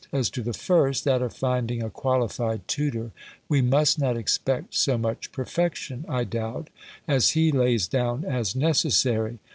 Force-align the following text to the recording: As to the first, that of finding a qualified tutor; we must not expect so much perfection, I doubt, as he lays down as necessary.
As 0.11 0.31
to 0.31 0.41
the 0.41 0.51
first, 0.51 1.03
that 1.03 1.21
of 1.21 1.31
finding 1.31 1.83
a 1.83 1.91
qualified 1.91 2.67
tutor; 2.67 3.11
we 3.47 3.61
must 3.61 3.99
not 3.99 4.17
expect 4.17 4.73
so 4.73 4.97
much 4.97 5.31
perfection, 5.31 6.05
I 6.09 6.23
doubt, 6.23 6.71
as 7.07 7.29
he 7.37 7.51
lays 7.51 7.87
down 7.87 8.25
as 8.25 8.55
necessary. 8.55 9.37